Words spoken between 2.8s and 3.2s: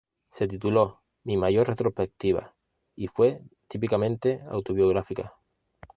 y